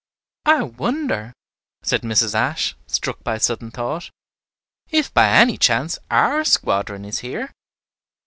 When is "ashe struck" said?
2.33-3.23